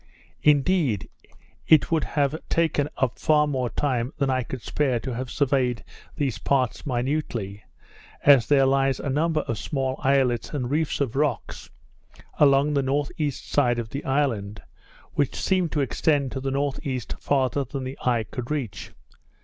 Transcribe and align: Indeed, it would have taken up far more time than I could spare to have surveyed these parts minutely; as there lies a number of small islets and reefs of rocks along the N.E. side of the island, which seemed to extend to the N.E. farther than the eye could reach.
Indeed, 0.41 1.07
it 1.67 1.91
would 1.91 2.03
have 2.03 2.35
taken 2.49 2.89
up 2.97 3.19
far 3.19 3.45
more 3.45 3.69
time 3.69 4.13
than 4.17 4.31
I 4.31 4.41
could 4.41 4.63
spare 4.63 4.99
to 4.99 5.13
have 5.13 5.29
surveyed 5.29 5.83
these 6.15 6.39
parts 6.39 6.87
minutely; 6.87 7.63
as 8.23 8.47
there 8.47 8.65
lies 8.65 8.99
a 8.99 9.11
number 9.11 9.41
of 9.41 9.59
small 9.59 9.99
islets 10.03 10.53
and 10.55 10.71
reefs 10.71 11.01
of 11.01 11.15
rocks 11.15 11.69
along 12.39 12.73
the 12.73 12.81
N.E. 13.15 13.29
side 13.29 13.77
of 13.77 13.89
the 13.91 14.03
island, 14.03 14.63
which 15.13 15.35
seemed 15.35 15.71
to 15.73 15.81
extend 15.81 16.31
to 16.31 16.39
the 16.39 16.49
N.E. 16.49 16.99
farther 17.19 17.63
than 17.63 17.83
the 17.83 17.99
eye 18.03 18.23
could 18.23 18.49
reach. 18.49 18.93